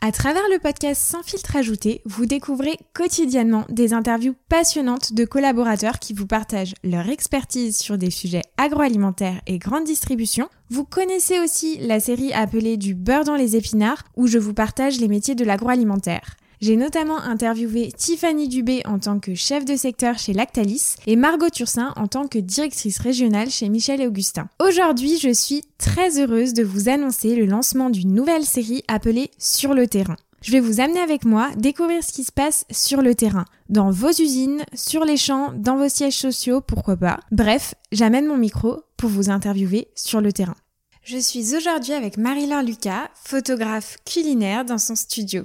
[0.00, 5.98] À travers le podcast Sans filtre ajouté, vous découvrez quotidiennement des interviews passionnantes de collaborateurs
[5.98, 10.48] qui vous partagent leur expertise sur des sujets agroalimentaires et grande distribution.
[10.70, 15.00] Vous connaissez aussi la série appelée Du beurre dans les épinards où je vous partage
[15.00, 16.36] les métiers de l'agroalimentaire.
[16.60, 21.50] J'ai notamment interviewé Tiffany Dubé en tant que chef de secteur chez Lactalis et Margot
[21.50, 24.48] Turcin en tant que directrice régionale chez Michel et Augustin.
[24.60, 29.72] Aujourd'hui, je suis très heureuse de vous annoncer le lancement d'une nouvelle série appelée Sur
[29.72, 30.16] le terrain.
[30.42, 33.90] Je vais vous amener avec moi découvrir ce qui se passe sur le terrain, dans
[33.90, 37.20] vos usines, sur les champs, dans vos sièges sociaux, pourquoi pas.
[37.30, 40.56] Bref, j'amène mon micro pour vous interviewer sur le terrain.
[41.04, 45.44] Je suis aujourd'hui avec Marie-Laure Lucas, photographe culinaire dans son studio.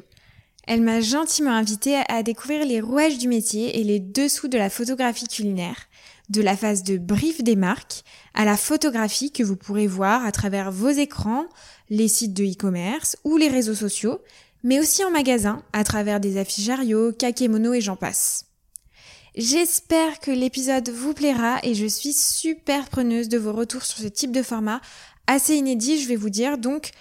[0.66, 4.70] Elle m'a gentiment invitée à découvrir les rouages du métier et les dessous de la
[4.70, 5.88] photographie culinaire,
[6.30, 8.04] de la phase de brief des marques
[8.34, 11.46] à la photographie que vous pourrez voir à travers vos écrans,
[11.90, 14.22] les sites de e-commerce ou les réseaux sociaux,
[14.64, 18.46] mais aussi en magasin à travers des affiches Ario, Kakemono et j'en passe.
[19.36, 24.08] J'espère que l'épisode vous plaira et je suis super preneuse de vos retours sur ce
[24.08, 24.80] type de format
[25.28, 26.92] assez inédit, je vais vous dire, donc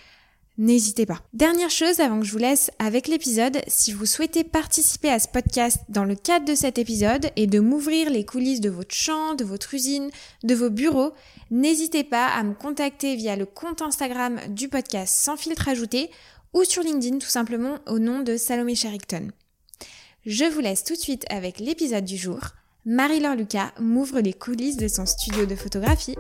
[0.62, 1.20] n'hésitez pas.
[1.32, 5.28] Dernière chose avant que je vous laisse avec l'épisode, si vous souhaitez participer à ce
[5.28, 9.34] podcast dans le cadre de cet épisode et de m'ouvrir les coulisses de votre champ,
[9.34, 10.10] de votre usine,
[10.44, 11.12] de vos bureaux,
[11.50, 16.10] n'hésitez pas à me contacter via le compte Instagram du podcast sans filtre ajouté
[16.54, 19.30] ou sur LinkedIn tout simplement au nom de Salomé Sherrington.
[20.24, 22.38] Je vous laisse tout de suite avec l'épisode du jour.
[22.86, 26.16] Marie-Laure Lucas m'ouvre les coulisses de son studio de photographie.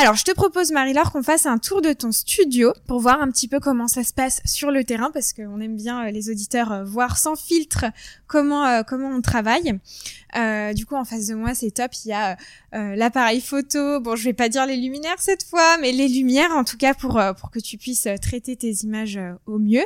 [0.00, 3.28] Alors, je te propose, Marie-Laure, qu'on fasse un tour de ton studio pour voir un
[3.32, 6.30] petit peu comment ça se passe sur le terrain, parce qu'on aime bien euh, les
[6.30, 7.84] auditeurs euh, voir sans filtre
[8.28, 9.80] comment euh, comment on travaille.
[10.76, 11.90] du coup, en face de moi, c'est top.
[12.04, 12.36] Il y a
[12.70, 13.98] l'appareil photo.
[13.98, 16.94] Bon, je vais pas dire les luminaires cette fois, mais les lumières, en tout cas,
[16.94, 19.84] pour pour que tu puisses traiter tes images au mieux.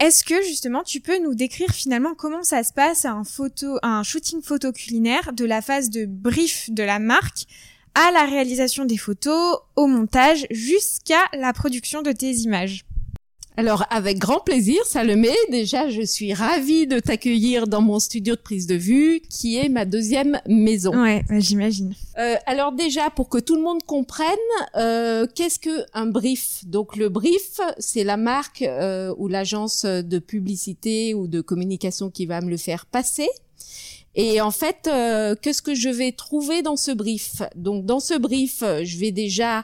[0.00, 4.02] Est-ce que justement tu peux nous décrire finalement comment ça se passe un photo, un
[4.02, 7.46] shooting photo culinaire de la phase de brief de la marque
[7.94, 12.84] à la réalisation des photos, au montage, jusqu'à la production de tes images.
[13.56, 15.34] Alors, avec grand plaisir, Salomé.
[15.50, 19.68] Déjà, je suis ravie de t'accueillir dans mon studio de prise de vue, qui est
[19.68, 20.98] ma deuxième maison.
[20.98, 21.94] Ouais, j'imagine.
[22.18, 24.26] Euh, alors déjà, pour que tout le monde comprenne,
[24.76, 26.64] euh, qu'est-ce que un brief?
[26.64, 32.24] Donc, le brief, c'est la marque euh, ou l'agence de publicité ou de communication qui
[32.24, 33.28] va me le faire passer.
[34.14, 37.42] Et en fait, euh, qu'est-ce que je vais trouver dans ce brief?
[37.54, 39.62] Donc dans ce brief, je vais déjà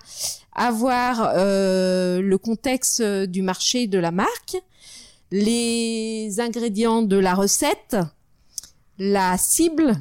[0.53, 4.57] avoir euh, le contexte du marché de la marque,
[5.33, 7.97] les ingrédients de la recette,
[8.99, 9.97] la cible,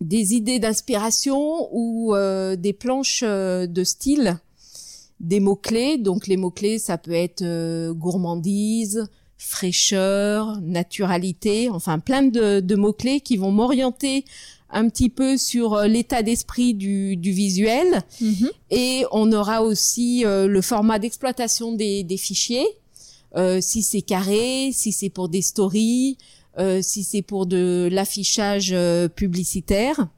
[0.00, 4.38] des idées d'inspiration ou euh, des planches de style,
[5.20, 5.98] des mots-clés.
[5.98, 7.44] Donc les mots-clés, ça peut être
[7.92, 9.08] gourmandise,
[9.40, 14.26] fraîcheur, naturalité, enfin plein de, mots-clés qui vont m'orienter
[14.70, 18.02] un petit peu sur euh, l'état d'esprit du, visuel.
[18.20, 18.50] Mhm.
[18.70, 22.66] Et on aura aussi euh, le format d'exploitation des, fichiers,
[23.34, 26.18] euh, si c'est carré, si c'est pour des stories,
[26.82, 28.76] si c'est pour de l'affichage
[29.16, 30.08] publicitaire,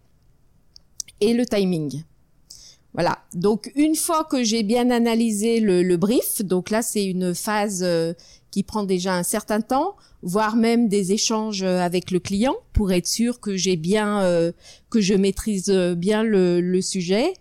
[1.21, 2.03] et le timing.
[2.94, 3.19] Voilà.
[3.33, 7.87] Donc une fois que j'ai bien analysé le, le, brief, donc là c'est une phase
[8.52, 12.92] qui prend déjà un certain temps, voire même des échanges euh, avec le client pour
[12.92, 14.52] être sûr que j'ai bien, euh,
[14.90, 17.32] que je maîtrise euh, bien le, sujet.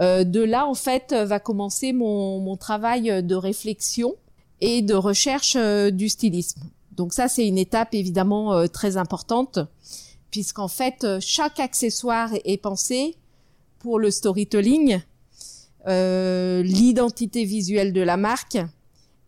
[0.00, 4.14] de là, en fait, va commencer mon, mon travail de réflexion
[4.60, 5.56] et de recherche
[5.92, 6.60] du stylisme.
[6.92, 9.58] Donc ça, c'est une étape évidemment très importante,
[10.30, 13.16] puisqu'en fait, chaque accessoire est pensé
[13.78, 15.00] pour le storytelling,
[15.86, 18.58] l'identité visuelle de la marque,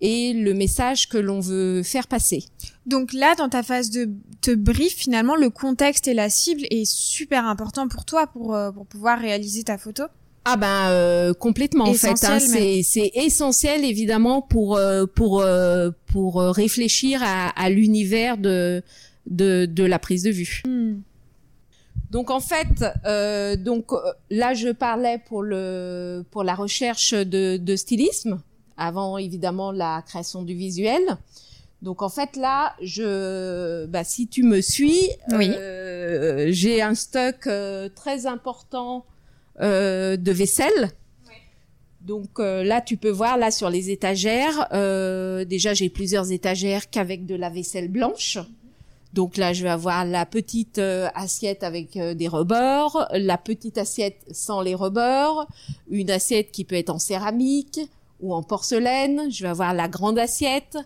[0.00, 2.44] et le message que l'on veut faire passer.
[2.86, 4.08] Donc là, dans ta phase de
[4.40, 8.70] te brief, finalement, le contexte et la cible est super important pour toi pour, euh,
[8.70, 10.04] pour pouvoir réaliser ta photo.
[10.44, 12.38] Ah ben euh, complètement en fait, hein.
[12.38, 15.44] c'est essentiel évidemment pour euh, pour
[16.06, 18.82] pour réfléchir à, à l'univers de,
[19.26, 20.62] de de la prise de vue.
[20.66, 21.00] Hmm.
[22.10, 22.82] Donc en fait,
[23.62, 23.90] donc
[24.30, 28.40] là je parlais pour le pour la recherche de, de stylisme
[28.78, 31.02] avant évidemment la création du visuel.
[31.82, 37.88] Donc en fait là, je, bah, si tu me suis, euh, j'ai un stock euh,
[37.94, 39.04] très important
[39.60, 40.90] euh, de vaisselle.
[42.00, 44.68] Donc là, tu peux voir là sur les étagères.
[45.44, 48.38] déjà, j'ai plusieurs étagères qu'avec de la vaisselle blanche.
[49.12, 53.78] Donc là, je vais avoir la petite euh, assiette avec euh, des rebords, la petite
[53.78, 55.46] assiette sans les rebords,
[55.90, 57.80] une assiette qui peut être en céramique
[58.20, 59.30] ou en porcelaine.
[59.30, 60.76] Je vais avoir la grande assiette,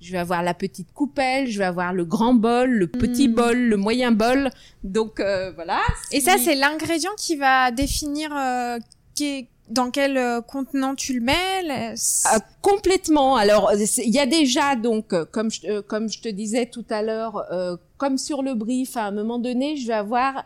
[0.00, 3.34] je vais avoir la petite coupelle, je vais avoir le grand bol, le petit Mm.
[3.34, 4.50] bol, le moyen bol.
[4.84, 5.80] Donc euh, voilà.
[6.10, 8.78] Et ça, c'est l'ingrédient qui va définir euh,
[9.14, 11.94] qui- dans quel euh, contenant tu le mets.
[12.26, 13.36] Ah, complètement.
[13.36, 16.84] Alors, il y a déjà donc, euh, comme je, euh, comme je te disais tout
[16.90, 20.44] à l'heure, euh, comme sur le brief, à un moment donné, je vais avoir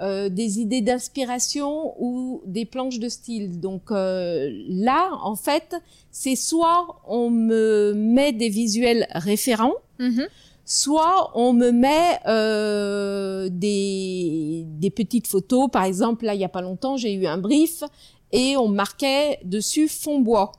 [0.00, 3.60] euh, des idées d'inspiration ou des planches de style.
[3.60, 5.76] Donc euh, là, en fait,
[6.10, 10.26] c'est soit on me met des visuels référents, Mhm.
[10.64, 15.68] soit on me met euh, des, des petites photos.
[15.70, 17.84] Par exemple, là, il y a pas longtemps, j'ai eu un brief
[18.32, 20.50] et on marquait dessus fond bois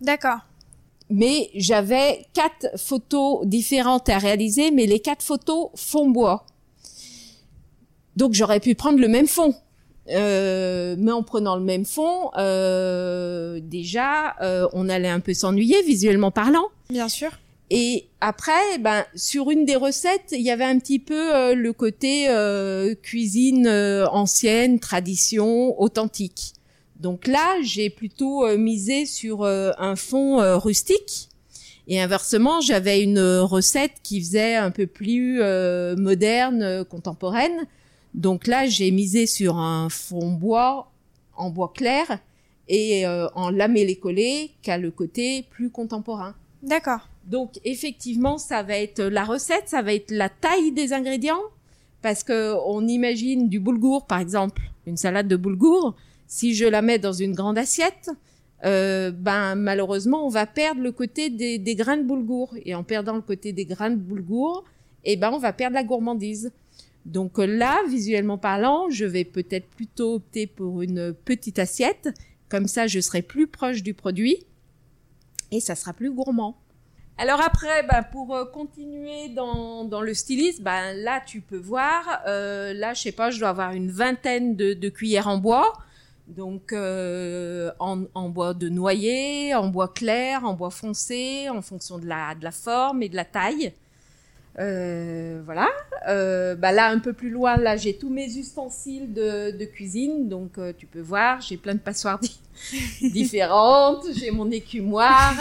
[0.00, 0.38] D'accord.
[1.10, 6.46] mais j'avais quatre photos différentes à réaliser, mais les quatre photos fond bois.
[8.16, 9.54] Donc j'aurais pu prendre le même fond.
[10.08, 15.80] Euh, mais en prenant le même fond, euh, déjà, euh, on allait un peu s'ennuyer
[15.82, 16.66] visuellement parlant.
[16.90, 17.30] Bien sûr.
[17.70, 21.72] Et après, ben, sur une des recettes, il y avait un petit peu euh, le
[21.72, 26.52] côté euh, cuisine euh, ancienne, tradition, authentique.
[27.00, 31.28] Donc là, j'ai plutôt euh, misé sur euh, un fond euh, rustique.
[31.88, 37.66] Et inversement, j'avais une recette qui faisait un peu plus euh, moderne, contemporaine.
[38.14, 40.90] Donc là, j'ai misé sur un fond bois
[41.36, 42.18] en bois clair
[42.68, 46.34] et euh, en lamellé collé qui a le côté plus contemporain.
[46.62, 47.08] D'accord.
[47.24, 51.42] Donc effectivement, ça va être la recette, ça va être la taille des ingrédients,
[52.02, 55.94] parce que on imagine du boulgour, par exemple, une salade de boulgour.
[56.26, 58.10] Si je la mets dans une grande assiette,
[58.64, 62.82] euh, ben malheureusement, on va perdre le côté des, des grains de boulgour, et en
[62.82, 64.64] perdant le côté des grains de boulgour,
[65.04, 66.52] eh ben on va perdre la gourmandise.
[67.04, 72.08] Donc euh, là, visuellement parlant, je vais peut-être plutôt opter pour une petite assiette,
[72.48, 74.46] comme ça, je serai plus proche du produit,
[75.50, 76.58] et ça sera plus gourmand.
[77.18, 82.72] Alors après, bah, pour euh, continuer dans, le stylisme, bah, là tu peux voir, euh,
[82.72, 85.72] là je sais pas, je dois avoir une vingtaine de, cuillères en bois,
[86.28, 92.50] donc en, bois de noyer, en bois clair, en bois foncé, en fonction de la
[92.52, 93.74] forme et de la taille.
[94.58, 95.68] Euh, voilà.
[96.08, 100.28] Euh, bah là un peu plus loin, là j'ai tous mes ustensiles de, de cuisine,
[100.28, 102.40] donc euh, tu peux voir, j'ai plein de passoires di-
[103.10, 105.34] différentes, j'ai mon écumoire.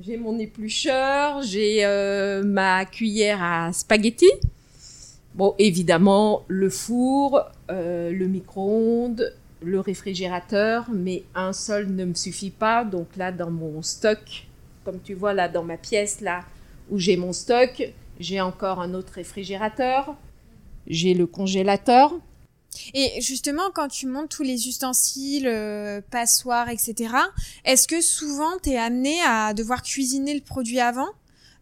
[0.00, 1.84] J'ai mon éplucheur, j'ai
[2.44, 4.30] ma cuillère à spaghetti.
[5.34, 12.84] Bon, évidemment, le four, le micro-ondes, le réfrigérateur, mais un seul ne me suffit pas.
[12.84, 14.46] Donc là, dans mon stock,
[14.84, 16.44] comme tu vois là dans ma pièce là
[16.90, 17.82] où j'ai mon stock,
[18.18, 20.16] j'ai encore un autre réfrigérateur,
[20.86, 22.14] j'ai le congélateur.
[22.94, 27.14] Et justement, quand tu montes tous les ustensiles, euh, passoires, etc.,
[27.64, 31.08] est-ce que souvent tu es amené à devoir cuisiner le produit avant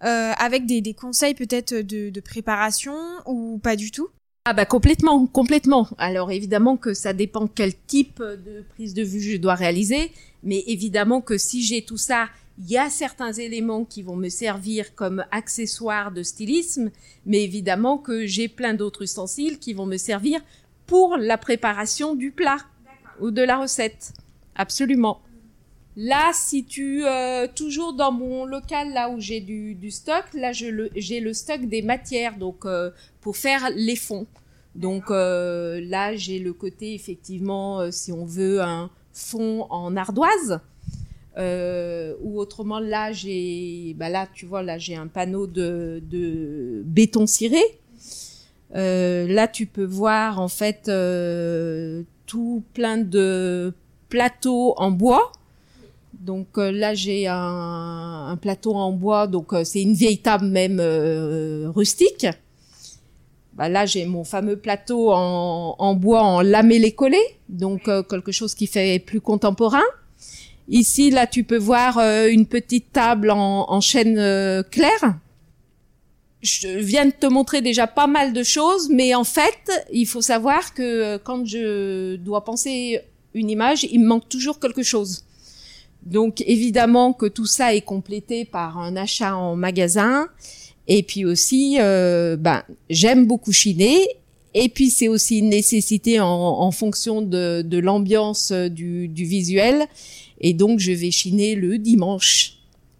[0.04, 2.94] euh, avec des, des conseils peut-être de, de préparation
[3.24, 4.08] ou pas du tout?
[4.44, 5.88] Ah bah complètement, complètement.
[5.98, 10.12] Alors évidemment que ça dépend quel type de prise de vue je dois réaliser,
[10.42, 14.28] mais évidemment que si j'ai tout ça, il y a certains éléments qui vont me
[14.30, 16.90] servir comme accessoires de stylisme,
[17.26, 20.40] mais évidemment que j'ai plein d'autres ustensiles qui vont me servir
[20.86, 22.58] pour la préparation du plat
[23.20, 24.12] ou de la recette.
[24.54, 25.20] Absolument.
[25.96, 30.52] Là, si tu euh, toujours dans mon local là où j'ai du, du stock, là
[30.52, 34.26] le- j'ai le stock des matières donc euh, pour faire les fonds.
[34.74, 40.60] Donc euh, là j'ai le côté effectivement si on veut un fond en ardoise
[41.38, 46.02] euh, ou autrement là j'ai bah là tu vois là j'ai un panneau de,
[46.86, 47.62] béton ciré.
[48.74, 53.74] Euh, là tu peux voir en fait euh, tout plein de
[54.08, 55.30] plateaux en bois.
[56.18, 60.80] Donc euh, là j'ai un, plateau en bois, donc c'est une vieille table même
[61.74, 62.26] rustique.
[63.52, 68.66] Bah, là j'ai mon fameux plateau en, bois en lamellé collé, donc quelque chose qui
[68.66, 69.84] fait plus contemporain.
[70.68, 75.18] Ici là tu peux voir euh, une petite table en, en chêne euh, clair.
[76.42, 80.22] Je viens de te montrer déjà pas mal de choses, mais en fait il faut
[80.22, 83.00] savoir que euh, quand je dois penser
[83.34, 85.24] une image, il me manque toujours quelque chose.
[86.02, 90.28] Donc évidemment que tout ça est complété par un achat en magasin.
[90.88, 94.06] Et puis aussi, ben, j'aime beaucoup chiner.
[94.54, 99.88] Et puis c'est aussi une nécessité en, fonction de, l'ambiance du visuel.
[100.40, 102.54] Et donc je vais chiner le dimanche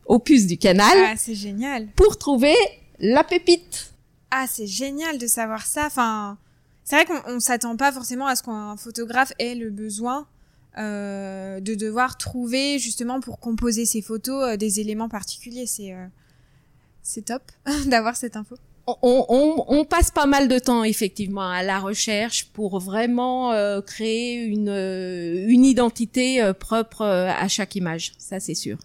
[0.06, 1.88] au puce du canal Ah, c'est génial.
[1.96, 2.54] pour trouver
[2.98, 3.92] la pépite.
[4.30, 5.86] Ah, c'est génial de savoir ça.
[5.86, 6.38] Enfin,
[6.84, 10.26] c'est vrai qu'on on s'attend pas forcément à ce qu'un photographe ait le besoin
[10.78, 15.66] euh, de devoir trouver justement pour composer ses photos euh, des éléments particuliers.
[15.66, 16.06] C'est euh,
[17.02, 17.42] c'est top
[17.86, 18.56] d'avoir cette info.
[18.86, 23.80] On, on, on, passe pas mal de temps effectivement à la recherche pour vraiment euh,
[23.80, 28.78] créer une, euh, une identité propre à chaque image, ça c'est sûr.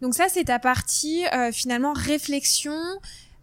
[0.00, 2.78] Donc ça c'est ta partie finalement réflexion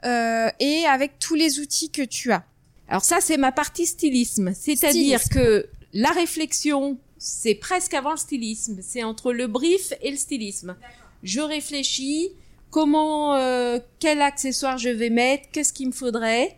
[0.03, 2.43] et avec tous les outils que tu as.
[2.87, 8.79] Alors ça c'est ma partie stylisme, c'est-à-dire que la réflexion, c'est presque avant le stylisme.
[8.81, 10.75] C'est entre le brief et le stylisme.
[11.21, 12.31] Je réfléchis
[12.73, 16.57] comment, euh, quel accessoire je vais mettre, qu'est-ce qu'il me faudrait.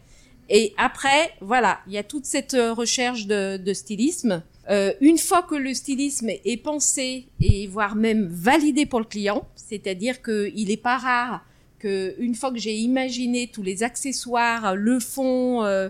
[0.50, 4.42] Et après, voilà, il y a toute cette euh, recherche de, de stylisme.
[4.70, 9.46] Euh, une fois que le stylisme est pensé et voire même validé pour le client,
[9.56, 11.46] c'est-à-dire qu'il n'est pas rare
[11.80, 15.90] que une fois que j'ai imaginé tous les accessoires, le fond, euh,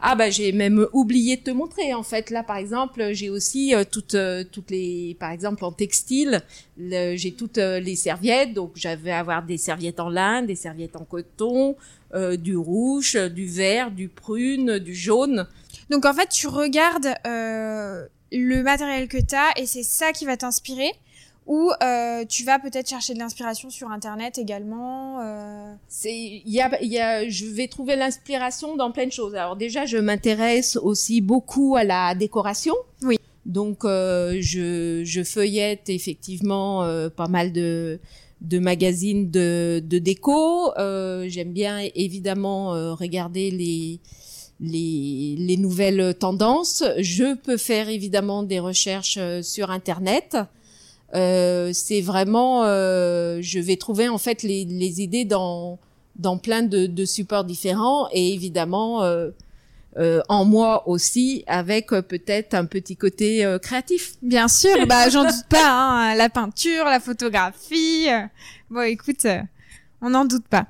[0.00, 2.30] ah bah j'ai même oublié de te montrer en fait.
[2.30, 6.42] Là par exemple j'ai aussi euh, toutes euh, toutes les par exemple en textile
[6.78, 8.52] j'ai toutes euh, les serviettes.
[8.52, 11.76] Donc j'avais avoir des serviettes en lin, des serviettes en coton,
[12.38, 15.46] du rouge, du vert, du prune, du jaune.
[15.90, 20.36] Donc en fait tu regardes le matériel que tu as et c'est ça qui va
[20.36, 20.92] t'inspirer
[21.46, 25.20] ou euh, tu vas peut-être chercher de l'inspiration sur internet également.
[25.20, 25.72] Euh...
[25.88, 29.34] C'est, il y a, y a, je vais trouver l'inspiration dans plein de choses.
[29.34, 32.74] Alors déjà, je m'intéresse aussi beaucoup à la décoration.
[33.02, 33.16] Oui.
[33.44, 38.00] Donc euh, je, je feuillette effectivement euh, pas mal de
[38.40, 40.76] de magazines de, de déco.
[40.76, 44.00] Euh, j'aime bien évidemment euh, regarder les
[44.58, 46.82] les, les nouvelles tendances.
[46.98, 50.36] Je peux faire évidemment des recherches sur Internet.
[51.16, 55.78] Euh, c'est vraiment, euh, je vais trouver en fait les, les idées dans
[56.16, 59.28] dans plein de, de, supports différents et évidemment euh,
[59.98, 64.14] euh en moi aussi avec euh, peut-être un petit côté créatif.
[64.22, 65.70] Bien sûr, bah j'en doute pas.
[65.70, 68.08] Hein, la peinture, la photographie.
[68.70, 69.26] Bon, écoute,
[70.02, 70.66] on n'en doute pas.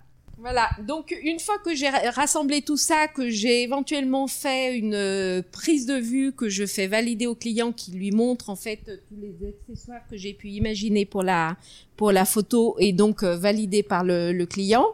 [0.46, 5.42] Voilà, donc une fois que j'ai rassemblé tout ça, que j'ai éventuellement fait une euh,
[5.50, 9.16] prise de vue, que je fais valider au client qui lui montre en fait tous
[9.20, 11.56] les accessoires que j'ai pu imaginer pour la
[11.96, 14.86] pour la photo et donc euh, validé par le, le client.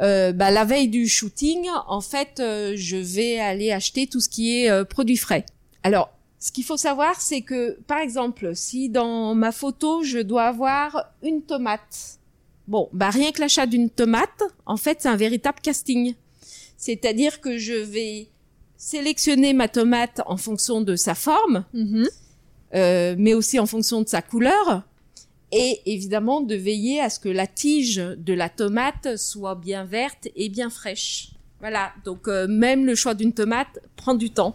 [0.00, 4.30] Euh, bah, la veille du shooting, en fait, euh, je vais aller acheter tout ce
[4.30, 5.44] qui est produit frais.
[5.82, 6.08] Alors,
[6.38, 11.12] ce qu'il faut savoir, c'est que, par exemple, si dans ma photo, je dois avoir
[11.22, 12.18] une tomate,
[12.70, 16.14] Bon, bah rien que l'achat d'une tomate, en fait, c'est un véritable casting.
[16.76, 18.28] C'est-à-dire que je vais
[18.76, 22.08] sélectionner ma tomate en fonction de sa forme, mm-hmm.
[22.76, 24.84] euh, mais aussi en fonction de sa couleur,
[25.50, 30.28] et évidemment de veiller à ce que la tige de la tomate soit bien verte
[30.36, 31.32] et bien fraîche.
[31.58, 34.54] Voilà, donc euh, même le choix d'une tomate prend du temps.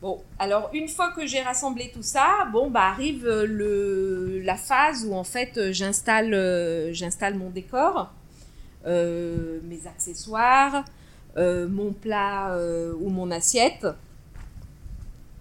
[0.00, 4.56] Bon, alors une fois que j'ai rassemblé tout ça, bon bah arrive euh, le la
[4.56, 8.12] phase où en fait euh, j'installe euh, j'installe mon décor,
[8.86, 10.84] euh, mes accessoires,
[11.36, 12.56] euh, mon plat
[13.00, 13.88] ou mon assiette.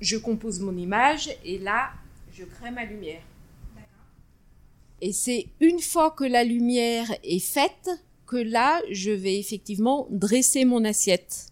[0.01, 1.91] Je compose mon image et là
[2.33, 3.21] je crée ma lumière.
[5.01, 7.91] Et c'est une fois que la lumière est faite
[8.25, 11.51] que là je vais effectivement dresser mon assiette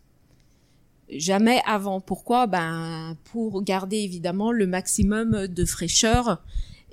[1.09, 2.01] jamais avant.
[2.01, 2.47] Pourquoi?
[2.47, 6.43] Ben pour garder évidemment le maximum de fraîcheur.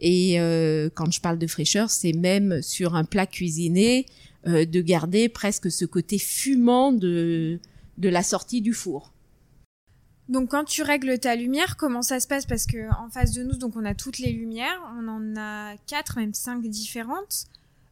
[0.00, 4.06] Et euh, quand je parle de fraîcheur, c'est même sur un plat cuisiné
[4.46, 7.60] euh, de garder presque ce côté fumant de
[7.98, 9.12] de la sortie du four.
[10.28, 12.46] Donc quand tu règles ta lumière, comment ça se passe?
[12.46, 15.76] Parce que en face de nous, donc on a toutes les lumières, on en a
[15.86, 17.46] quatre, même cinq différentes.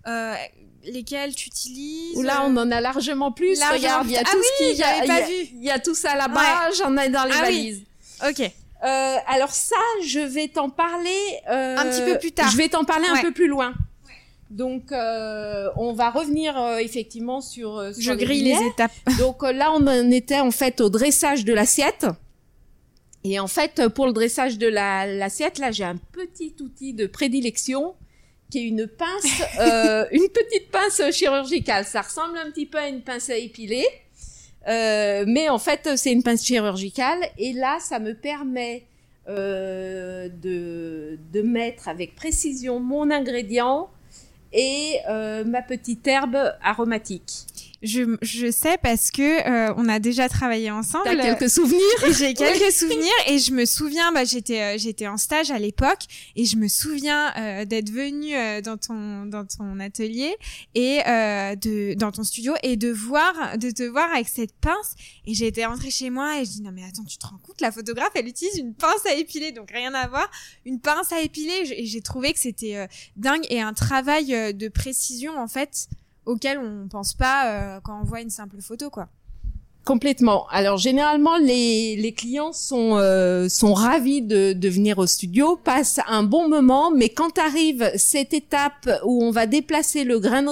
[0.06, 0.34] Euh,
[0.84, 3.58] lesquelles tu utilises Là, on en a largement plus.
[3.58, 4.30] Largement Regarde, il y a plus.
[4.32, 5.48] tout Ah ce oui, qui, il y pas vu.
[5.56, 6.70] Il y a tout ça là-bas.
[6.78, 7.54] J'en ai dans les Ah oui.
[7.54, 7.82] valises.
[8.28, 8.40] Ok.
[8.82, 9.76] Euh, alors ça,
[10.06, 11.10] je vais t'en parler
[11.50, 12.50] euh, Un petit peu plus tard.
[12.50, 13.18] Je vais t'en parler Ouais.
[13.18, 13.74] un peu plus loin.
[14.48, 17.76] Donc, euh, on va revenir euh, effectivement sur.
[17.78, 18.90] euh, sur Je les grille les étapes.
[19.18, 22.06] Donc euh, là, on en était en fait au dressage de l'assiette.
[23.22, 27.06] Et en fait, pour le dressage de la- l'assiette, là, j'ai un petit outil de
[27.06, 27.94] prédilection
[28.50, 31.84] qui est une pince, euh, une petite pince chirurgicale.
[31.84, 33.86] Ça ressemble un petit peu à une pince à épiler,
[34.68, 37.20] euh, mais en fait, c'est une pince chirurgicale.
[37.38, 38.84] Et là, ça me permet
[39.28, 43.88] euh, de, mettre avec précision mon ingrédient
[44.52, 44.98] et
[45.46, 47.46] ma petite herbe aromatique.
[47.82, 51.04] Je, je sais parce que euh, on a déjà travaillé ensemble.
[51.04, 51.80] T'as quelques souvenirs?
[52.18, 56.02] J'ai quelques souvenirs et je me souviens, bah, j'étais euh, j'étais en stage à l'époque
[56.36, 60.36] et je me souviens euh, d'être venue dans ton dans ton atelier
[60.74, 64.94] et de dans ton studio et de voir de te voir avec cette pince
[65.26, 67.38] et j'ai été rentrée chez moi et je dis non mais attends tu te rends
[67.38, 67.60] compte?
[67.60, 70.30] La photographe elle utilise une pince à épiler donc rien à voir.
[70.66, 75.38] Une pince à épiler et j'ai trouvé que c'était dingue et un travail de précision
[75.38, 75.88] en fait
[76.26, 79.08] auquel on pense pas euh, quand on voit une simple photo, quoi.
[79.84, 80.46] Complètement.
[80.50, 86.00] Alors généralement les, les clients sont euh, sont ravis de, de venir au studio, passent
[86.06, 90.42] un bon moment, mais quand arrive cette étape où on va déplacer le grain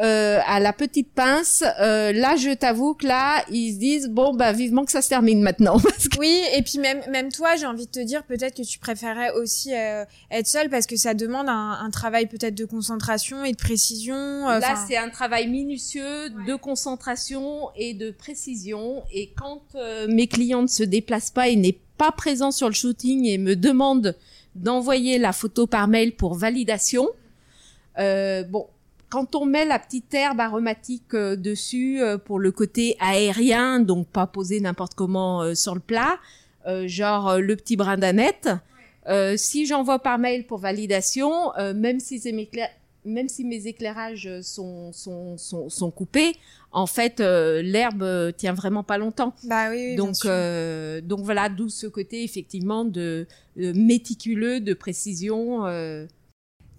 [0.00, 4.32] euh, à la petite pince, euh, là, je t'avoue que là, ils se disent bon
[4.32, 5.76] bah vivement que ça se termine maintenant.
[6.18, 9.32] Oui, et puis même même toi, j'ai envie de te dire peut-être que tu préférerais
[9.32, 13.52] aussi euh, être seule parce que ça demande un, un travail peut-être de concentration et
[13.52, 14.14] de précision.
[14.14, 19.02] Euh, là, c'est un travail minutieux de concentration et de précision.
[19.12, 19.62] Et quand
[20.08, 23.56] mes clients ne se déplacent pas et n'est pas présent sur le shooting et me
[23.56, 24.16] demandent
[24.54, 27.08] d'envoyer la photo par mail pour validation,
[27.96, 28.66] bon
[29.12, 34.08] quand on met la petite herbe aromatique euh, dessus euh, pour le côté aérien, donc
[34.08, 36.18] pas posé n'importe comment euh, sur le plat,
[36.86, 38.48] genre le petit brin d'aneth,
[39.36, 42.48] si j'envoie par mail pour validation, même si mes
[43.04, 46.36] même si mes éclairages sont, sont, sont, sont coupés,
[46.70, 49.34] en fait, l'herbe tient vraiment pas longtemps.
[49.42, 53.26] Bah oui, donc, donc voilà, d'où ce côté effectivement de,
[53.56, 55.66] de méticuleux, de précision.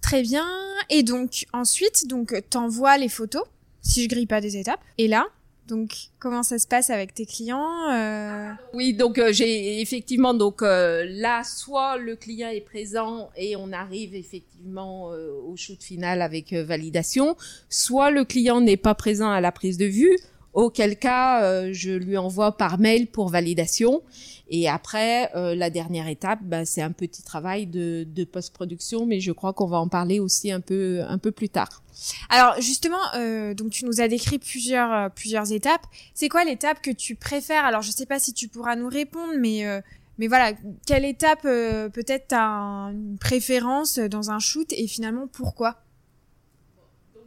[0.04, 0.46] Très bien.
[0.90, 3.42] Et donc ensuite, donc t'envoies les photos
[3.80, 4.80] si je grille pas des étapes.
[4.98, 5.24] Et là,
[5.66, 8.50] donc comment ça se passe avec tes clients euh...
[8.74, 13.72] Oui, donc euh, j'ai effectivement donc euh, là soit le client est présent et on
[13.72, 17.34] arrive effectivement au shoot final avec validation,
[17.70, 20.18] soit le client n'est pas présent à la prise de vue
[20.54, 24.02] auquel cas je lui envoie par mail pour validation
[24.48, 29.18] et après, euh, la dernière étape, bah, c'est un petit travail de, de post-production, mais
[29.20, 31.82] je crois qu'on va en parler aussi un peu, un peu plus tard.
[32.28, 35.86] Alors justement, euh, donc tu nous as décrit plusieurs, euh, plusieurs étapes.
[36.12, 37.64] C'est quoi l'étape que tu préfères?
[37.64, 39.80] Alors je sais pas si tu pourras nous répondre, mais euh,
[40.18, 40.52] mais voilà,
[40.86, 45.78] quelle étape peut-être tu as une préférence dans un shoot et finalement pourquoi?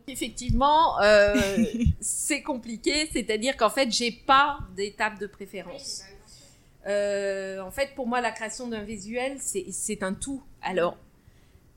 [0.10, 1.36] Effectivement, euh,
[2.00, 6.04] c'est compliqué, c'est-à-dire qu'en fait, j'ai pas d'étape de préférence.
[6.88, 10.41] Euh, en fait, pour moi, la création d'un visuel, c'est un tout.
[10.62, 10.98] Alors,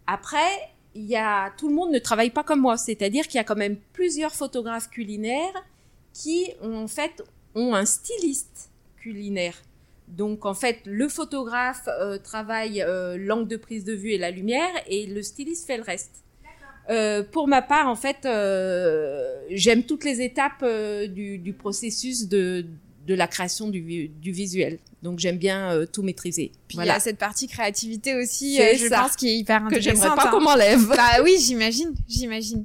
[0.07, 2.77] après, il y a, tout le monde ne travaille pas comme moi.
[2.77, 5.65] C'est-à-dire qu'il y a quand même plusieurs photographes culinaires
[6.13, 7.25] qui, en fait,
[7.57, 9.61] ont un styliste culinaire.
[10.07, 12.85] Donc, en fait, le photographe euh, travaille
[13.19, 16.23] l'angle de prise de vue et la lumière et le styliste fait le reste.
[16.89, 22.29] Euh, pour ma part, en fait, euh, j'aime toutes les étapes euh, du, du, processus
[22.29, 22.67] de,
[23.07, 24.79] de la création du, du visuel.
[25.03, 26.53] Donc j'aime bien euh, tout maîtriser.
[26.69, 26.93] Puis voilà.
[26.93, 29.93] il y a cette partie créativité aussi, je pense, qui est hyper intéressante.
[29.93, 30.31] Que j'aimerais pas hein.
[30.31, 30.87] qu'on m'enlève.
[30.89, 32.65] Bah oui, j'imagine, j'imagine.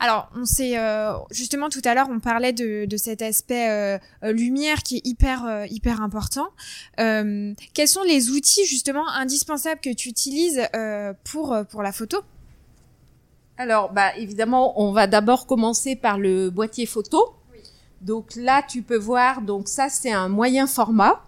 [0.00, 4.96] Alors, on euh, justement tout à l'heure, on parlait de, de cet aspect lumière qui
[4.96, 6.48] est hyper hyper important.
[7.00, 10.62] Euh, quels sont les outils justement indispensables que tu utilises
[11.24, 12.18] pour pour la photo?
[13.58, 17.34] Alors, bah évidemment, on va d'abord commencer par le boîtier photo.
[18.00, 21.24] Donc là, tu peux voir, donc ça c'est un moyen format.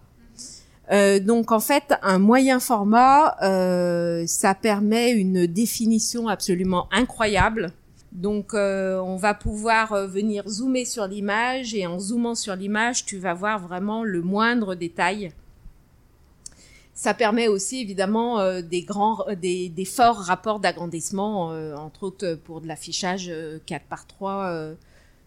[0.92, 7.72] Euh, donc en fait, un moyen format, euh, ça permet une définition absolument incroyable.
[8.12, 13.04] Donc euh, on va pouvoir euh, venir zoomer sur l'image et en zoomant sur l'image,
[13.04, 15.32] tu vas voir vraiment le moindre détail.
[17.00, 22.60] Ça permet aussi évidemment euh, des grands, des, des, forts rapports d'agrandissement, entre autres pour
[22.60, 23.32] de l'affichage
[23.66, 24.74] 4 par 3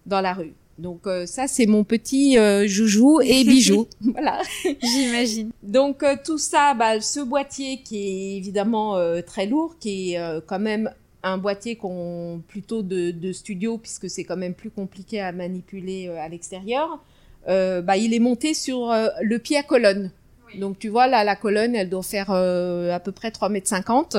[0.06, 0.54] dans la rue.
[0.80, 4.42] Donc euh, ça c'est mon petit euh, joujou et bijou, voilà.
[4.82, 5.52] J'imagine.
[5.62, 10.60] Donc euh, tout ça, bah, ce boîtier qui est évidemment très lourd, qui est quand
[10.60, 15.32] même un boîtier qu'on plutôt de, de, studio puisque c'est quand même plus compliqué à
[15.32, 17.00] manipuler à l'extérieur.
[17.48, 20.12] bah il est monté sur le pied à colonne.
[20.60, 24.18] Donc tu vois là la colonne elle doit faire à peu près 3 mètres 50.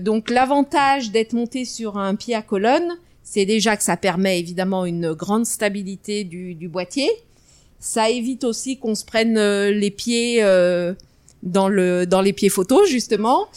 [0.00, 4.86] donc l'avantage d'être monté sur un pied à colonne, c'est déjà que ça permet évidemment
[4.86, 7.10] une grande stabilité du, du boîtier.
[7.80, 10.94] Ça évite aussi qu'on se prenne euh, les pieds euh,
[11.42, 13.48] dans le dans les pieds photos justement.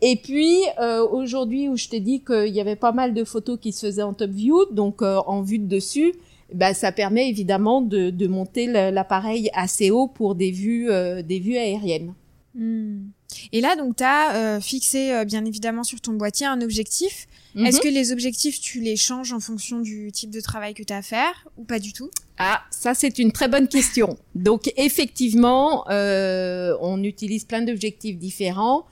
[0.00, 3.58] Et puis euh, aujourd'hui où je t'ai dit qu'il y avait pas mal de photos
[3.60, 6.14] qui se faisaient en top view, donc euh, en vue de dessus,
[6.54, 10.88] bah, ça permet évidemment de, de monter l'appareil assez haut pour des vues
[11.24, 12.14] des vues aériennes.
[12.54, 13.04] Hmm.
[13.52, 17.26] Et là, donc, tu as fixé, bien évidemment, sur ton boîtier un objectif.
[17.54, 17.82] Est-ce Mhm.
[17.82, 20.98] que les objectifs, tu les changes en fonction du type de travail que tu as
[20.98, 22.10] à faire ou pas du tout?
[22.38, 24.16] Ah, ça c'est une très bonne question.
[24.34, 28.86] Donc effectivement, euh, on utilise plein d'objectifs différents.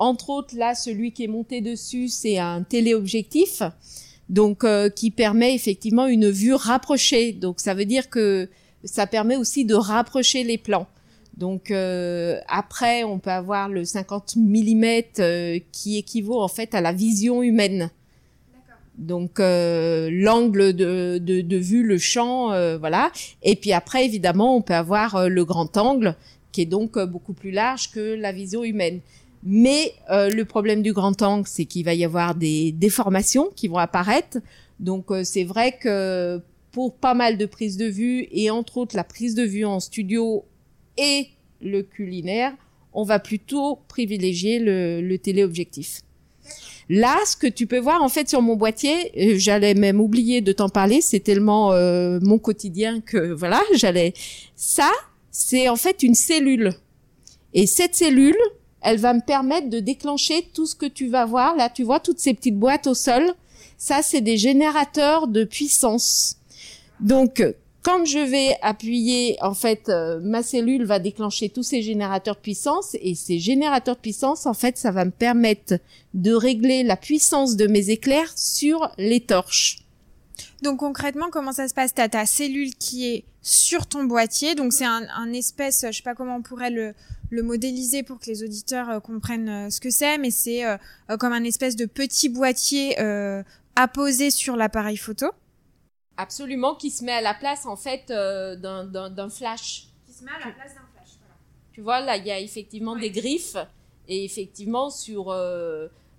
[0.00, 3.62] Entre autres, là, celui qui est monté dessus, c'est un téléobjectif,
[4.30, 7.32] donc euh, qui permet effectivement une vue rapprochée.
[7.32, 8.48] Donc ça veut dire que
[8.84, 10.86] ça permet aussi de rapprocher les plans.
[11.36, 16.92] Donc euh, après, on peut avoir le 50 mm qui équivaut en fait à la
[16.92, 17.90] vision humaine.
[19.00, 23.10] Donc euh, l'angle de, de, de vue, le champ, euh, voilà.
[23.42, 26.14] Et puis après, évidemment, on peut avoir euh, le grand angle,
[26.52, 29.00] qui est donc euh, beaucoup plus large que la vision humaine.
[29.42, 33.68] Mais euh, le problème du grand angle, c'est qu'il va y avoir des déformations qui
[33.68, 34.38] vont apparaître.
[34.78, 36.40] Donc euh, c'est vrai que
[36.72, 39.80] pour pas mal de prises de vue, et entre autres la prise de vue en
[39.80, 40.44] studio
[40.96, 41.28] et
[41.60, 42.52] le culinaire,
[42.92, 46.02] on va plutôt privilégier le, le téléobjectif.
[46.92, 50.40] Là, ce que tu peux voir en fait sur mon boîtier, euh, j'allais même oublier
[50.40, 54.12] de t'en parler, c'est tellement euh, mon quotidien que voilà, j'allais.
[54.56, 54.90] Ça,
[55.30, 56.72] c'est en fait une cellule.
[57.54, 58.36] Et cette cellule,
[58.82, 61.56] elle va me permettre de déclencher tout ce que tu vas voir.
[61.56, 63.34] Là, tu vois toutes ces petites boîtes au sol.
[63.76, 66.36] Ça, c'est des générateurs de puissance.
[67.00, 67.42] Donc,
[67.82, 72.40] quand je vais appuyer, en fait, euh, ma cellule va déclencher tous ces générateurs de
[72.40, 75.78] puissance et ces générateurs de puissance, en fait, ça va me permettre
[76.12, 79.78] de régler la puissance de mes éclairs sur les torches.
[80.62, 81.94] Donc concrètement, comment ça se passe?
[81.94, 86.02] T'as ta cellule qui est sur ton boîtier, donc c'est un, un espèce, je sais
[86.02, 86.94] pas comment on pourrait le,
[87.30, 90.76] le modéliser pour que les auditeurs euh, comprennent euh, ce que c'est, mais c'est euh,
[91.18, 92.96] comme un espèce de petit boîtier
[93.76, 95.26] apposé sur l'appareil photo.
[96.16, 99.86] Absolument, qui se met à la place, en fait, d'un- flash.
[100.06, 101.18] Qui se met à la place d'un flash.
[101.72, 103.56] Tu vois, là, il y a effectivement des griffes
[104.08, 105.30] et effectivement sur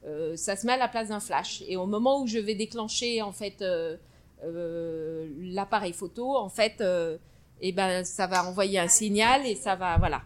[0.06, 1.62] euh, ça se met à la place d'un flash.
[1.67, 3.97] Et au moment où je vais déclencher en fait euh,
[4.43, 6.84] euh, l'appareil photo, en fait,
[7.62, 10.24] eh ben ça va envoyer un signal et ça va voilà.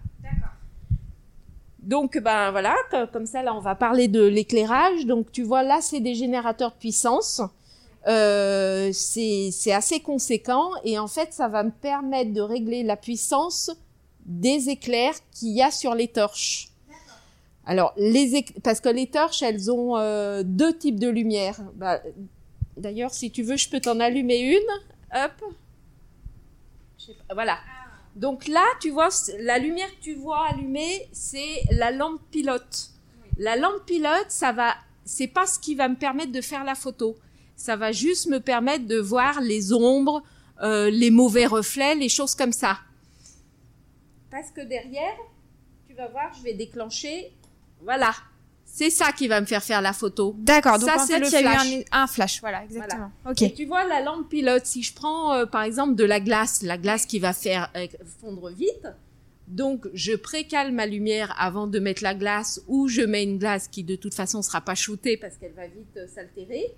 [1.86, 5.06] Donc ben voilà, co- comme ça là on va parler de l'éclairage.
[5.06, 7.42] Donc tu vois là c'est des générateurs de puissance.
[8.08, 13.72] Euh, c'est assez conséquent et en fait ça va me permettre de régler la puissance
[14.26, 16.70] des éclairs qu'il y a sur les torches.
[17.68, 21.60] Alors les parce que les torches elles ont euh, deux types de lumière.
[21.76, 22.00] Bah,
[22.78, 25.18] D'ailleurs si tu veux je peux t'en allumer une.
[25.24, 25.54] Hop.
[27.34, 27.58] Voilà.
[28.16, 32.92] Donc là, tu vois, la lumière que tu vois allumée, c'est la lampe pilote.
[33.38, 34.74] La lampe pilote, ça va,
[35.04, 37.18] c'est pas ce qui va me permettre de faire la photo.
[37.58, 40.24] Ça va juste me permettre de voir les ombres,
[40.62, 42.80] euh, les mauvais reflets, les choses comme ça.
[44.32, 45.16] Parce que derrière,
[45.88, 47.34] tu vas voir, je vais déclencher.
[47.82, 48.14] Voilà.
[48.78, 50.36] C'est ça qui va me faire faire la photo.
[50.38, 51.72] D'accord, donc Ça, en c'est fait, le il y a flash.
[51.72, 53.10] eu un, un flash, voilà, exactement.
[53.26, 53.54] Ok.
[53.56, 56.78] tu vois la lampe pilote, si je prends euh, par exemple de la glace, la
[56.78, 57.88] glace qui va faire euh,
[58.20, 58.86] fondre vite,
[59.48, 63.70] donc je précale ma lumière avant de mettre la glace ou je mets une glace
[63.70, 66.76] qui de toute façon sera pas shootée parce qu'elle va vite euh, s'altérer.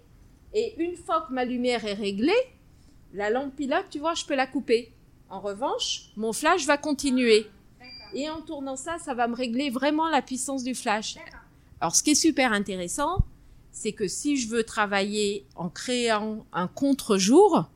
[0.54, 2.32] Et une fois que ma lumière est réglée,
[3.16, 4.94] la lampe pilote, tu vois, je peux la couper.
[5.30, 7.48] En revanche, mon flash va continuer.
[8.14, 11.16] Et en tournant ça, ça va me régler vraiment la puissance du flash.
[11.82, 13.20] Alors, ce qui est super intéressant,
[13.72, 17.70] c'est que si je veux travailler en créant un contre-jour,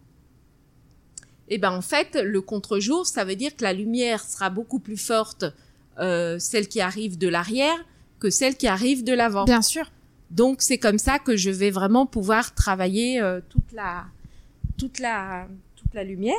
[1.50, 4.98] eh ben en fait, le contre-jour, ça veut dire que la lumière sera beaucoup plus
[4.98, 5.46] forte,
[6.00, 7.78] euh, celle qui arrive de l'arrière,
[8.20, 9.46] que celle qui arrive de l'avant.
[9.46, 9.92] Bien sûr.
[10.32, 14.06] Donc c'est comme ça que je vais vraiment pouvoir travailler euh, toute la
[14.78, 16.36] toute la toute la lumière.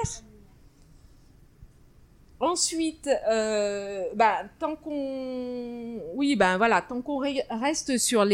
[2.42, 8.24] Ensuite, euh, bah, tant qu'on, oui, ben voilà, tant qu'on re- reste sur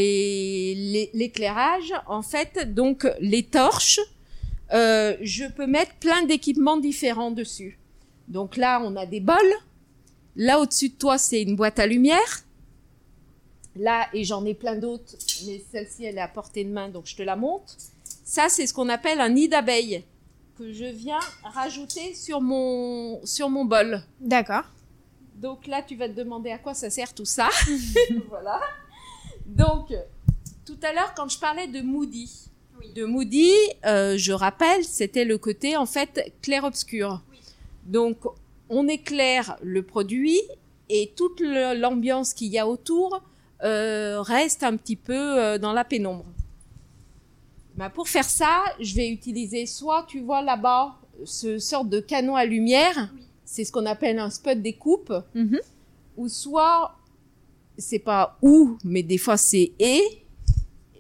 [1.12, 4.00] l'éclairage, en fait, donc les torches,
[4.72, 7.78] euh, je peux mettre plein d'équipements différents dessus.
[8.28, 9.36] Donc là, on a des bols.
[10.36, 12.44] Là, au-dessus de toi, c'est une boîte à lumière.
[13.76, 15.16] Là, et j'en ai plein d'autres,
[15.46, 17.76] mais celle-ci, elle est à portée de main, donc je te la montre.
[18.24, 20.02] Ça, c'est ce qu'on appelle un nid d'abeille
[20.58, 24.02] que je viens rajouter sur mon, sur mon bol.
[24.20, 24.64] D'accord.
[25.36, 27.48] Donc là, tu vas te demander à quoi ça sert tout ça.
[28.28, 28.60] voilà.
[29.46, 29.94] Donc,
[30.66, 32.50] tout à l'heure, quand je parlais de Moody,
[32.94, 33.52] de Moody,
[33.86, 37.22] euh, je rappelle, c'était le côté en fait clair-obscur.
[37.86, 38.18] Donc,
[38.68, 40.40] on éclaire le produit
[40.88, 43.22] et toute l'ambiance qu'il y a autour
[43.62, 46.26] euh, reste un petit peu euh, dans la pénombre.
[47.78, 52.34] Bah, pour faire ça, je vais utiliser soit, tu vois là-bas, ce sorte de canon
[52.34, 53.08] à lumière,
[53.44, 55.60] c'est ce qu'on appelle un spot découpe, Mhm.
[56.16, 56.96] ou soit
[57.78, 60.02] c'est pas ou, mais des fois c'est et.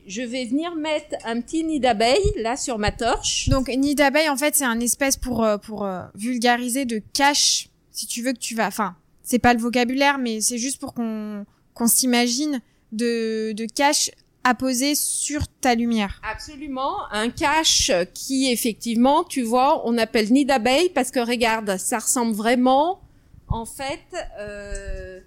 [0.06, 3.48] Je vais venir mettre un petit nid d'abeille là sur ma torche.
[3.48, 7.68] Donc nid d'abeille, en fait, c'est un espèce pour euh, pour euh, vulgariser de cache.
[7.90, 10.94] Si tu veux que tu vas, enfin, c'est pas le vocabulaire, mais c'est juste pour
[10.94, 12.60] qu'on qu'on s'imagine
[12.92, 14.10] de de cache
[14.54, 16.20] poser sur ta lumière.
[16.22, 21.98] Absolument, un cache qui effectivement, tu vois, on appelle nid d'abeille parce que regarde, ça
[21.98, 23.00] ressemble vraiment,
[23.48, 24.00] en fait,
[24.38, 25.20] euh,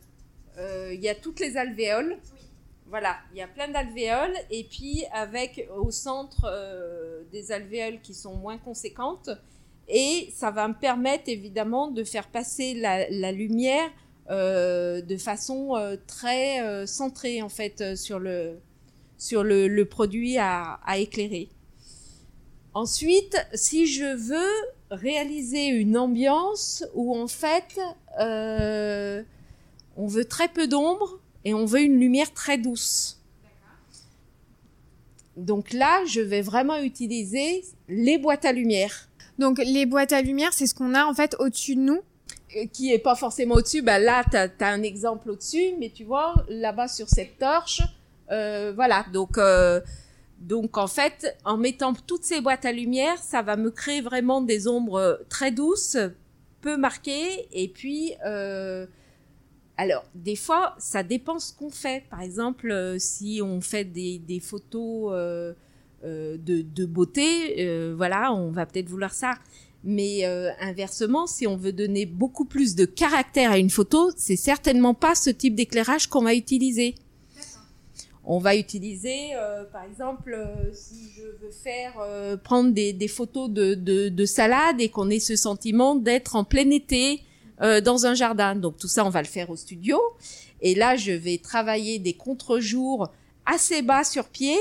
[0.57, 2.17] euh, il y a toutes les alvéoles.
[2.87, 8.13] Voilà, il y a plein d'alvéoles et puis avec au centre euh, des alvéoles qui
[8.13, 9.29] sont moins conséquentes
[9.87, 13.89] et ça va me permettre évidemment de faire passer la, lumière
[14.29, 18.59] de façon très centrée en fait sur le
[19.21, 21.49] sur le, le produit à, à, éclairer.
[22.73, 27.79] Ensuite, si je veux réaliser une ambiance où en fait
[28.17, 33.21] on veut très peu d'ombre et on veut une lumière très douce.
[35.37, 39.07] Donc là, je vais vraiment utiliser les boîtes à lumière.
[39.37, 42.01] Donc les boîtes à lumière, c'est ce qu'on a en fait au-dessus de nous
[42.73, 46.33] qui est pas forcément au-dessus, ben là, tu as, un exemple au-dessus, mais tu vois,
[46.49, 47.81] là-bas sur cette torche,
[48.31, 49.05] euh, voilà.
[49.13, 49.81] Donc, euh,
[50.39, 54.41] donc en fait, en mettant toutes ces boîtes à lumière, ça va me créer vraiment
[54.41, 55.97] des ombres très douces,
[56.61, 58.85] peu marquées, et puis, euh,
[59.77, 62.03] alors, des fois, ça dépend ce qu'on fait.
[62.09, 65.53] Par exemple, euh, si on fait des, photos euh,
[66.03, 69.35] euh, de, beauté, voilà, on va peut-être vouloir ça.
[69.83, 74.35] Mais euh, inversement, si on veut donner beaucoup plus de caractère à une photo, c'est
[74.35, 76.95] certainement pas ce type d'éclairage qu'on va utiliser.
[78.33, 83.09] On va utiliser, euh, par exemple, euh, si je veux faire euh, prendre des, des
[83.09, 87.23] photos de, de, de, salade et qu'on ait ce sentiment d'être en plein été
[87.61, 88.55] euh, dans un jardin.
[88.55, 89.99] Donc tout ça, on va le faire au studio.
[90.61, 93.09] Et là, je vais travailler des contre-jours
[93.45, 94.55] assez bas sur pied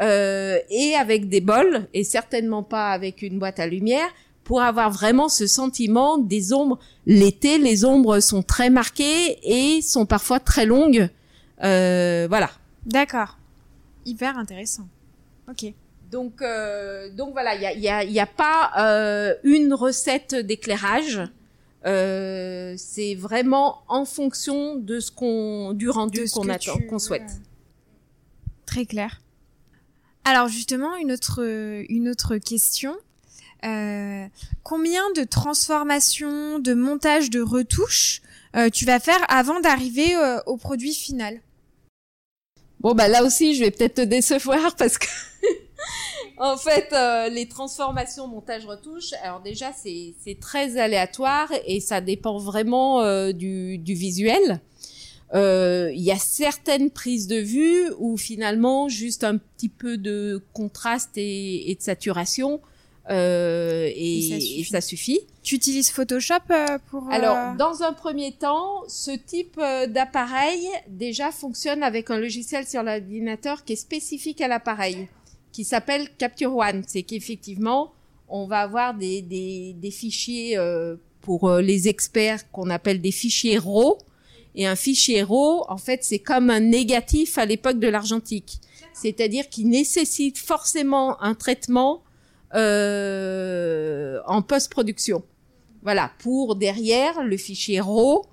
[0.00, 4.08] et avec des bols et certainement pas avec une boîte à lumière
[4.44, 6.78] pour avoir vraiment ce sentiment des ombres.
[7.06, 11.08] L'été, les ombres sont très marquées et sont parfois très longues.
[11.62, 12.50] Euh, voilà.
[12.86, 13.38] D'accord.
[14.04, 14.88] Hyper intéressant.
[15.48, 15.72] Ok.
[16.10, 20.34] Donc, euh, donc voilà, il y a, y, a, y a, pas euh, une recette
[20.34, 21.20] d'éclairage.
[21.86, 27.40] Euh, c'est vraiment en fonction de ce qu'on, du rendu qu'on attend, qu'on souhaite.
[28.66, 29.20] Très clair.
[30.24, 31.40] Alors justement, une autre,
[31.88, 32.96] une autre question.
[33.64, 34.26] Euh,
[34.62, 38.22] combien de transformations, de montage, de retouches
[38.56, 41.40] euh, tu vas faire avant d'arriver euh, au produit final?
[42.80, 45.06] Bon bah là aussi je vais peut-être te décevoir parce que
[46.38, 52.38] en fait euh, les transformations, montage, retouche, alors déjà c'est très aléatoire et ça dépend
[52.38, 54.60] vraiment euh, du, du visuel.
[55.32, 61.16] Il y a certaines prises de vue où finalement juste un petit peu de contraste
[61.16, 62.60] et, et de saturation
[63.10, 65.20] euh, et, et, ça suffit.
[65.42, 67.10] Tu utilises Photoshop euh, pour euh...
[67.10, 72.82] Alors, dans un premier temps, ce type euh, d'appareil déjà fonctionne avec un logiciel sur
[72.82, 75.08] l'ordinateur qui est spécifique à l'appareil,
[75.50, 76.84] qui s'appelle Capture One.
[76.86, 77.92] C'est qu'effectivement,
[78.28, 83.58] on va avoir des, des, des fichiers euh, pour les experts qu'on appelle des fichiers
[83.58, 83.98] RAW.
[84.54, 88.58] Et un fichier RAW, en fait, c'est comme un négatif à l'époque de l'argentique.
[88.92, 92.02] C'est-à-dire qu'il nécessite forcément un traitement
[92.54, 95.22] euh, en post-production.
[95.82, 98.26] Voilà, pour derrière le fichier RAW,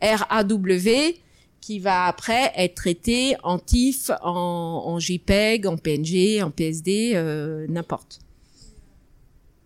[0.00, 1.16] R-A-W,
[1.60, 8.18] qui va après être traité en TIFF, en, JPEG, en PNG, en PSD, euh, n'importe.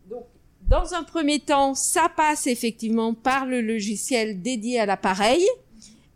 [0.09, 0.25] Donc,
[0.69, 5.45] dans un premier temps, ça passe effectivement par le logiciel dédié à l'appareil.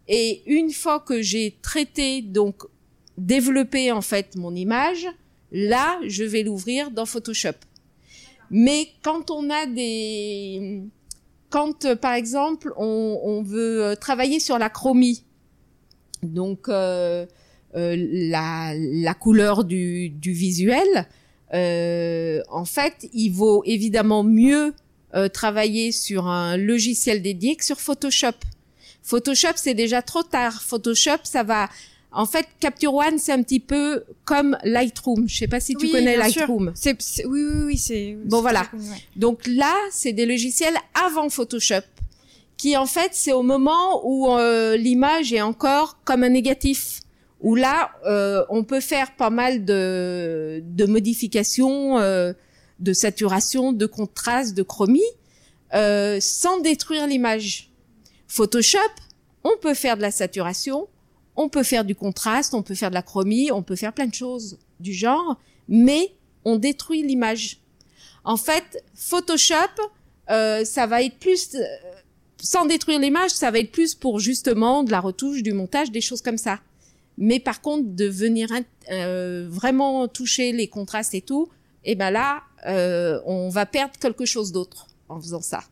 [0.07, 2.65] Et une fois que j'ai traité, donc
[3.17, 5.07] développé en fait mon image,
[5.51, 7.57] là, je vais l'ouvrir dans Photoshop.
[8.51, 10.83] Mais quand on a des,
[11.51, 15.25] quand euh, par exemple on, on, veut euh, travailler sur la chromie,
[16.23, 17.27] donc euh,
[17.77, 21.09] euh, la, la, couleur du, du visuel,
[21.55, 24.75] euh, en fait, il vaut évidemment mieux
[25.33, 28.37] travailler sur un logiciel dédié que sur Photoshop.
[29.03, 30.63] Photoshop, c'est déjà trop tard.
[30.63, 31.69] Photoshop, ça va
[32.13, 35.29] en fait, Capture One, c'est un petit peu comme Lightroom.
[35.29, 36.73] Je sais pas si tu oui, connais Lightroom.
[36.75, 38.17] C'est, oui, oui, oui, c'est.
[38.25, 38.63] Bon, voilà.
[38.73, 38.97] Ouais.
[39.17, 41.83] Donc là, c'est des logiciels avant Photoshop,
[42.57, 47.01] qui en fait, c'est au moment où euh, l'image est encore comme un négatif,
[47.41, 52.33] où là, euh, on peut faire pas mal de, de modifications, euh,
[52.81, 55.01] de saturation, de contraste, de chromie,
[55.73, 57.71] sans détruire l'image.
[58.27, 58.79] Photoshop,
[59.45, 60.89] on peut faire de la saturation,
[61.37, 64.07] on peut faire du contraste, on peut faire de la chromie, on peut faire plein
[64.07, 65.39] de choses du genre,
[65.69, 66.15] mais
[66.45, 67.59] on détruit l'image.
[68.25, 69.57] En fait, Photoshop,
[70.31, 71.65] euh, ça va être plus, euh,
[72.41, 76.01] sans détruire l'image, ça va être plus pour justement de la retouche, du montage, des
[76.01, 76.61] choses comme ça.
[77.19, 78.49] Mais par contre, de venir
[78.91, 81.49] euh, vraiment toucher les contrastes et tout,
[81.85, 82.43] et eh ben là,
[83.25, 85.63] on va perdre quelque chose d'autre en faisant ça.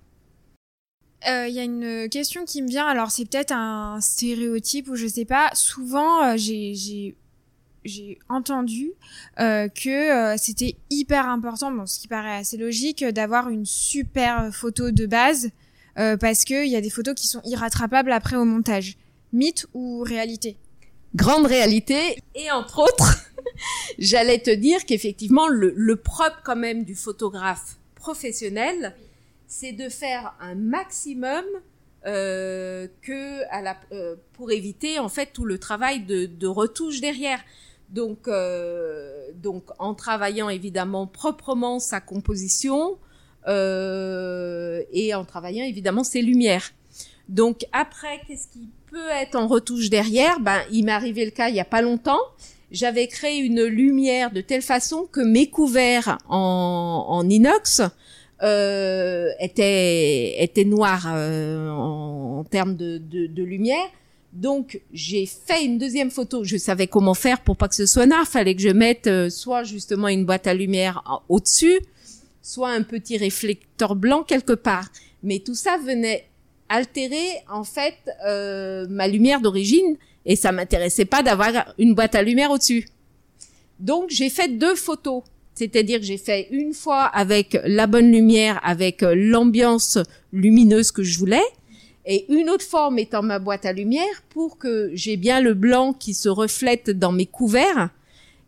[1.27, 2.87] Il y a une question qui me vient.
[2.87, 5.51] Alors c'est peut-être un stéréotype ou je sais pas.
[5.55, 7.17] Souvent, j'ai
[7.85, 8.93] j'ai entendu
[9.41, 14.55] euh, que euh, c'était hyper important, bon, ce qui paraît assez logique, d'avoir une super
[14.55, 15.51] photo de base
[15.99, 18.97] euh, parce qu'il y a des photos qui sont irrattrapables après au montage.
[19.33, 20.57] Mythe ou réalité?
[21.15, 22.23] Grande réalité.
[22.35, 23.31] Et entre autres,
[23.99, 28.95] j'allais te dire qu'effectivement, le, le propre quand même du photographe professionnel,
[29.49, 31.45] c'est de faire un maximum
[32.07, 33.43] euh, que
[33.93, 37.41] euh, pour éviter en fait tout le travail de, retouche derrière.
[37.89, 42.99] Donc, euh, donc en travaillant évidemment proprement sa composition
[43.47, 46.71] et en travaillant évidemment ses lumières.
[47.31, 50.39] Donc après, qu'est-ce qui peut être en retouche derrière?
[50.41, 52.21] Ben, il m'est arrivé le cas il y a pas longtemps.
[52.71, 57.81] J'avais créé une lumière de telle façon que mes couverts en inox
[58.43, 63.89] euh, étaient, étaient noirs euh, en, en, termes de, de, de lumière
[64.33, 66.45] donc j'ai fait une deuxième photo.
[66.45, 68.27] Je savais comment faire pour pas que ce soit noir.
[68.27, 71.79] Fallait que je mette euh, soit justement une boîte à lumière au-dessus,
[72.43, 74.89] soit un petit réflecteur blanc quelque part.
[75.23, 76.29] Mais tout ça venait
[76.69, 77.97] altérer en fait
[78.27, 79.97] euh, ma lumière d'origine
[80.27, 82.87] et ça m'intéressait pas d'avoir une boîte à lumière au-dessus.
[83.81, 85.23] Donc j'ai fait deux photos.
[85.59, 89.99] C'est-à-dire que j'ai fait une fois avec la bonne lumière, avec l'ambiance
[90.33, 91.43] lumineuse que je voulais,
[92.07, 95.93] et une autre forme étant ma boîte à lumière pour que j'ai bien le blanc
[95.93, 97.91] qui se reflète dans mes couverts.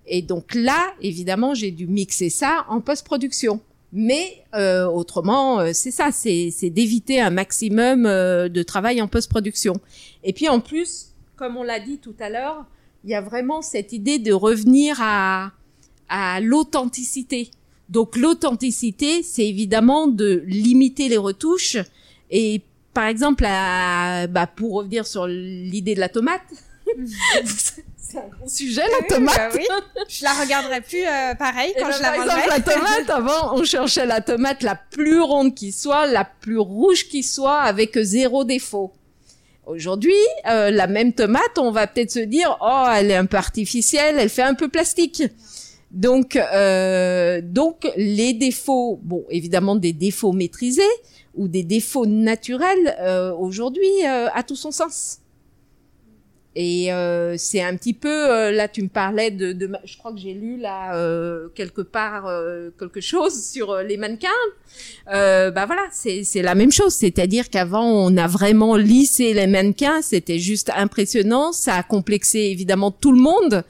[0.06, 3.60] Et donc là, évidemment, j'ai dû mixer ça en post-production.
[3.92, 9.74] Mais euh, autrement, euh, c'est ça, c'est d'éviter un maximum euh, de travail en post-production.
[10.22, 12.64] Et puis en plus, comme on l'a dit tout à l'heure,
[13.04, 15.52] il y a vraiment cette idée de revenir à,
[16.10, 17.50] à l'authenticité.
[17.88, 21.78] Donc l'authenticité, c'est évidemment de limiter les retouches
[22.30, 26.42] et par exemple, bah, pour revenir sur l'idée de la tomate,
[27.44, 29.36] c'est un grand sujet la tomate.
[29.36, 29.66] Bah oui.
[30.08, 33.54] Je la regarderai plus euh, pareil quand ben, je la Par exemple, la tomate, avant,
[33.54, 37.96] on cherchait la tomate la plus ronde qui soit, la plus rouge qui soit, avec
[37.98, 38.92] zéro défaut.
[39.66, 40.12] Aujourd'hui,
[40.48, 44.16] euh, la même tomate, on va peut-être se dire, oh, elle est un peu artificielle,
[44.18, 45.22] elle fait un peu plastique.
[45.90, 50.82] Donc, euh, donc les défauts, bon, évidemment des défauts maîtrisés,
[51.34, 55.18] ou des défauts naturels euh, aujourd'hui euh, a tout son sens.
[56.56, 60.18] Et euh, c'est un petit peu là tu me parlais de, de je crois que
[60.18, 60.92] j'ai lu là
[61.54, 62.28] quelque part
[62.76, 64.28] quelque chose sur les mannequins.
[65.06, 70.02] bah voilà, c'est c'est la même chose, c'est-à-dire qu'avant on a vraiment lissé les mannequins,
[70.02, 73.62] c'était juste impressionnant, ça a complexé évidemment tout le monde.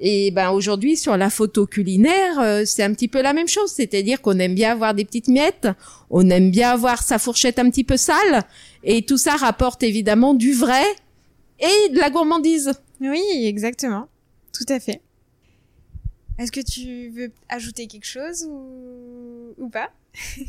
[0.00, 3.72] Et ben aujourd'hui sur la photo culinaire, euh, c'est un petit peu la même chose,
[3.72, 5.68] c'est-à-dire qu'on aime bien avoir des petites miettes,
[6.08, 8.44] on aime bien avoir sa fourchette un petit peu sale,
[8.84, 10.84] et tout ça rapporte évidemment du vrai
[11.58, 12.72] et de la gourmandise.
[13.00, 14.08] Oui, exactement,
[14.52, 15.00] tout à fait.
[16.38, 19.90] Est-ce que tu veux ajouter quelque chose ou, ou pas?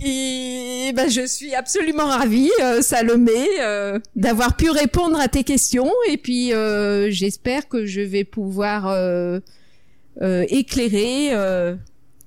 [0.04, 5.92] Et ben, je suis absolument ravie, euh, Salomé, euh, d'avoir pu répondre à tes questions.
[6.10, 8.94] Et puis, euh, j'espère que je vais pouvoir
[10.22, 11.32] éclairer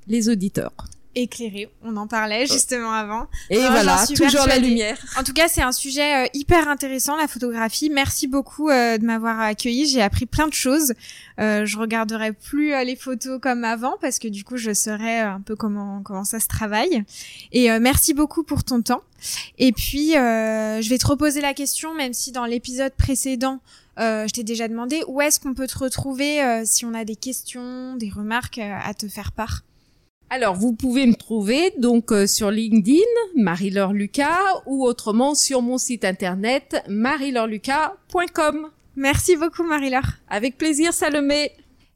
[0.09, 0.73] les auditeurs
[1.15, 1.69] éclairé.
[1.83, 3.27] On en parlait justement avant.
[3.51, 4.99] Et voilà, toujours la lumière.
[5.19, 7.91] En tout cas, c'est un sujet euh, hyper intéressant, la photographie.
[7.91, 9.87] Merci beaucoup euh, de m'avoir accueilli.
[9.87, 10.95] J'ai appris plein de choses.
[11.41, 15.41] Euh, je regarderai plus les photos comme avant parce que du coup, je saurais un
[15.41, 17.05] peu comment comment ça se travaille.
[17.53, 19.03] Et merci beaucoup pour ton temps.
[19.59, 23.61] Et puis, je vais te reposer la question, même si dans l'épisode précédent,
[23.99, 27.97] je t'ai déjà demandé où est-ce qu'on peut te retrouver si on a des questions,
[27.97, 29.63] des remarques à te faire part?
[30.35, 32.97] Alors, vous pouvez me trouver donc euh, sur LinkedIn,
[33.37, 38.69] Marie-Laure Lucas, ou autrement sur mon site internet marilorlucas.com.
[38.97, 40.13] Merci beaucoup Marie-Laure.
[40.31, 41.53] Avec plaisir Salomé.